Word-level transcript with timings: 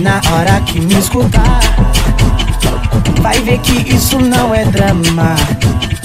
Na 0.00 0.20
hora 0.30 0.60
que 0.60 0.78
me 0.78 0.94
escutar, 0.98 1.60
vai 3.22 3.40
ver 3.40 3.58
que 3.58 3.94
isso 3.94 4.18
não 4.18 4.54
é 4.54 4.64
drama. 4.66 5.34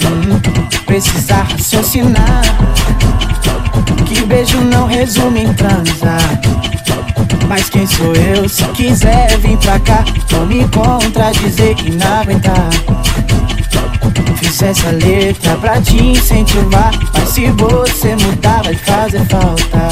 Hum, 0.04 0.40
precisa 0.86 1.36
raciocinar. 1.42 2.42
Que 4.06 4.22
beijo 4.24 4.58
não 4.62 4.86
resume 4.86 5.44
em 5.44 5.52
transar. 5.54 6.40
Mas 7.46 7.68
quem 7.68 7.86
sou 7.86 8.14
eu? 8.14 8.48
Se 8.48 8.64
quiser 8.68 9.36
vir 9.38 9.58
pra 9.58 9.78
cá, 9.80 10.04
não 10.30 10.46
me 10.46 10.66
contradizer 10.68 11.76
e 11.84 11.90
não 11.90 12.20
aguentar. 12.20 12.70
Fiz 14.36 14.62
essa 14.62 14.90
letra 14.90 15.56
pra 15.56 15.80
te 15.82 16.02
incentivar. 16.02 16.92
Mas 17.12 17.28
se 17.28 17.46
você 17.50 18.16
mudar, 18.16 18.62
vai 18.62 18.74
fazer 18.74 19.24
falta. 19.26 19.88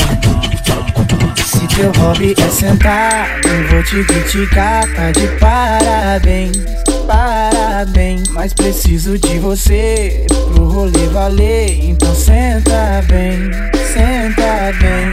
Se 1.81 1.85
teu 1.87 2.03
hobby 2.03 2.35
é 2.37 2.51
sentar, 2.51 3.41
eu 3.43 3.69
vou 3.69 3.83
te 3.83 4.05
criticar. 4.05 4.87
Tá 4.95 5.11
de 5.13 5.27
parabéns, 5.39 6.59
parabéns. 7.07 8.29
Mas 8.29 8.53
preciso 8.53 9.19
de 9.19 9.39
você 9.39 10.27
pro 10.53 10.69
rolê 10.69 11.07
valer. 11.07 11.83
Então 11.83 12.15
senta 12.15 13.03
bem, 13.09 13.51
senta 13.95 14.75
bem. 14.79 15.11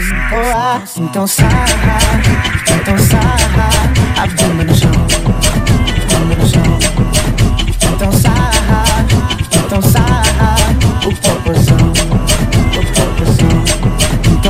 Ah, 0.54 0.84
então 0.98 1.26
sarra, 1.26 1.64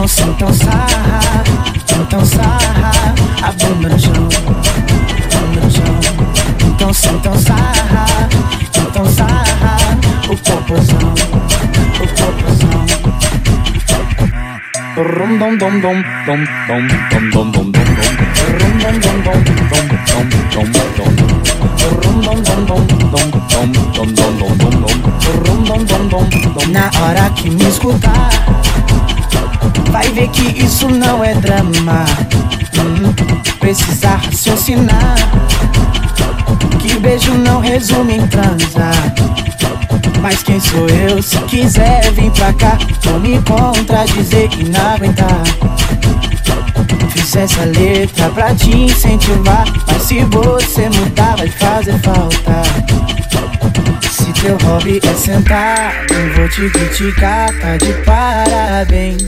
Então 0.08 0.16
sim, 0.16 0.30
então 0.30 0.54
sarra, 0.54 1.44
então 2.00 2.26
sarra. 2.26 2.91
A 3.44 3.52
bunda 3.52 3.90
no 3.90 4.00
chão, 4.00 4.14
bunda 4.14 5.60
no 5.62 5.70
chão. 5.70 5.84
Então 6.66 6.94
sim, 6.94 7.10
então 7.10 7.38
sarra, 7.38 8.05
então 8.74 9.05
sarra. 9.05 9.77
O 10.30 10.38
popozão, 10.38 11.14
o 11.94 12.08
popozão. 12.08 12.86
Rum 14.96 15.38
dum 15.38 15.58
dum 15.58 15.80
dum 15.82 16.02
dum 16.26 16.42
dum 16.68 16.88
dum 16.88 17.30
dum 17.30 17.52
dum 17.52 17.71
dum. 17.71 17.84
Rum 18.48 18.76
dum 18.80 18.96
dum 19.04 19.20
dum 19.20 19.52
dum 19.68 19.84
dum 20.48 20.64
dum 20.64 20.88
dum. 20.96 21.12
Rum 22.02 22.18
dum 22.21 22.40
dum 22.46 22.66
dum. 22.66 23.26
Rum 23.58 23.76
dum 25.68 25.84
dum 25.84 26.08
dum 26.08 26.24
dum. 26.30 26.71
Na 26.71 26.86
hora 27.02 27.30
que 27.32 27.49
me 27.49 27.68
escutar, 27.68 28.30
vai 29.91 30.10
ver 30.10 30.27
que 30.30 30.63
isso 30.63 30.88
não 30.90 31.24
é 31.24 31.34
drama. 31.35 32.05
Hum, 32.77 33.13
precisa 33.60 34.10
raciocinar. 34.10 35.16
Que 36.80 36.99
beijo 36.99 37.34
não 37.34 37.60
resume 37.60 38.18
em 38.18 38.27
transar. 38.27 39.13
Mas 40.21 40.43
quem 40.43 40.60
sou 40.60 40.88
eu? 40.90 41.21
Se 41.21 41.38
quiser 41.41 42.12
vir 42.12 42.32
pra 42.32 42.54
cá, 42.54 42.77
não 43.05 43.20
me 43.20 43.41
contradizer 43.43 44.49
e 44.58 44.63
não 44.70 44.96
aguentar. 44.96 45.43
Fiz 47.10 47.35
essa 47.35 47.65
letra 47.65 48.30
pra 48.30 48.54
te 48.55 48.76
incentivar. 48.76 49.65
Mas 49.88 50.04
se 50.04 50.24
você 50.26 50.90
mudar, 50.90 51.35
vai 51.38 51.49
fazer 51.49 51.99
falta. 51.99 52.63
Se 54.12 54.34
teu 54.34 54.58
hobby 54.63 54.99
é 55.04 55.13
sentar, 55.13 55.93
eu 56.10 56.34
vou 56.35 56.49
te 56.49 56.70
criticar. 56.70 57.54
Tá 57.60 57.77
de 57.77 57.93
parabéns, 58.04 59.24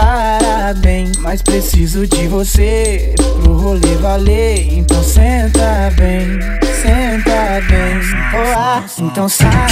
parabéns. 0.00 1.16
Mas 1.18 1.42
preciso 1.42 2.06
de 2.06 2.26
você 2.28 3.14
pro 3.42 3.56
rolê 3.56 3.94
valer. 3.96 4.72
Então 4.72 5.02
senta 5.02 5.92
bem, 5.96 6.40
senta 6.82 7.60
bem. 7.68 8.00
Ah, 8.56 8.82
então 8.98 9.28
sarra, 9.28 9.66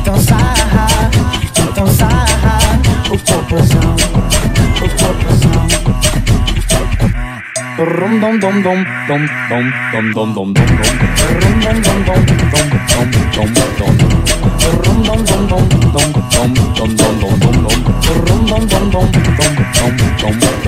Então 0.00 0.18
sarra, 0.18 0.86
então 1.58 1.86
sarra. 1.86 2.58
O 3.10 3.18
popozão, 3.18 3.96
o 4.80 4.88
popozão. 4.88 5.68
Rum 7.76 8.18
dum 8.18 8.38
dum 8.38 8.62
dum 8.62 8.82
dum 9.06 9.26
dum 9.50 9.64
dum 9.92 10.12
dum 10.14 10.32
dum 10.32 10.52
dum. 10.54 10.64
Rum 11.36 11.56
dum 11.60 11.76
dum 11.82 12.00
dum 12.00 12.20
dum 12.20 12.68
dum 12.80 13.44
dum 13.44 13.58
dum. 13.76 13.92
Rum 14.86 15.02
dum 15.02 15.20
dum 15.22 15.46
dum 15.46 15.64
dum 15.68 16.08
dum 16.08 16.54
dum 16.54 16.90
dum 16.96 17.20
dum 17.20 17.52
dum. 17.52 17.76
Rum 18.26 18.40
dum 18.46 18.66
dum 18.66 18.84
dum 18.90 19.06
dum 19.10 19.20
dum 19.20 19.96
dum 20.16 20.38
dum. 20.40 20.59